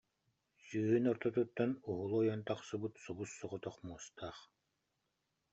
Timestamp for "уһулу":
1.89-2.15